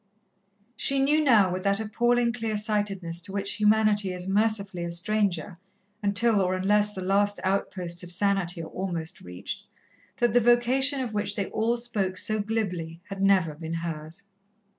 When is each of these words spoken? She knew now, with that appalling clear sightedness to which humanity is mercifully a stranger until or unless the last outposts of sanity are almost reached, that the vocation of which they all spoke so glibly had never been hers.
She 0.75 0.97
knew 0.99 1.23
now, 1.23 1.53
with 1.53 1.61
that 1.61 1.79
appalling 1.79 2.33
clear 2.33 2.57
sightedness 2.57 3.21
to 3.21 3.31
which 3.31 3.51
humanity 3.53 4.11
is 4.11 4.27
mercifully 4.27 4.83
a 4.83 4.89
stranger 4.89 5.59
until 6.01 6.41
or 6.41 6.55
unless 6.55 6.91
the 6.91 7.03
last 7.03 7.39
outposts 7.43 8.01
of 8.01 8.09
sanity 8.09 8.63
are 8.63 8.67
almost 8.67 9.21
reached, 9.21 9.67
that 10.17 10.33
the 10.33 10.39
vocation 10.41 11.01
of 11.01 11.13
which 11.13 11.35
they 11.35 11.45
all 11.51 11.77
spoke 11.77 12.17
so 12.17 12.39
glibly 12.39 12.99
had 13.09 13.21
never 13.21 13.53
been 13.53 13.75
hers. 13.75 14.23